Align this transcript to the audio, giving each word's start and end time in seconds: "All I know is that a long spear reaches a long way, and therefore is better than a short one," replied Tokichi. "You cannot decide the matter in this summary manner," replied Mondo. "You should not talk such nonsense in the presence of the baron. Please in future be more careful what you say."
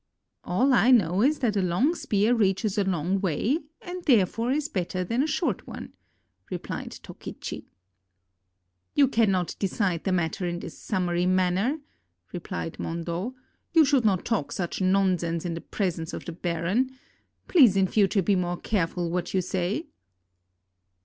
"All 0.43 0.73
I 0.73 0.89
know 0.89 1.21
is 1.21 1.37
that 1.45 1.55
a 1.55 1.61
long 1.61 1.93
spear 1.93 2.33
reaches 2.33 2.75
a 2.75 2.83
long 2.83 3.19
way, 3.21 3.59
and 3.83 4.03
therefore 4.05 4.51
is 4.51 4.67
better 4.67 5.03
than 5.03 5.21
a 5.21 5.27
short 5.27 5.67
one," 5.67 5.93
replied 6.49 6.93
Tokichi. 7.03 7.65
"You 8.95 9.07
cannot 9.07 9.55
decide 9.59 10.03
the 10.03 10.11
matter 10.11 10.47
in 10.47 10.57
this 10.57 10.75
summary 10.75 11.27
manner," 11.27 11.81
replied 12.33 12.79
Mondo. 12.79 13.35
"You 13.73 13.85
should 13.85 14.03
not 14.03 14.25
talk 14.25 14.51
such 14.51 14.81
nonsense 14.81 15.45
in 15.45 15.53
the 15.53 15.61
presence 15.61 16.13
of 16.13 16.25
the 16.25 16.31
baron. 16.31 16.97
Please 17.47 17.77
in 17.77 17.85
future 17.85 18.23
be 18.23 18.35
more 18.35 18.57
careful 18.57 19.11
what 19.11 19.35
you 19.35 19.41
say." 19.41 19.85